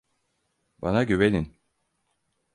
Bana 0.81 1.03
güvenin. 1.03 1.57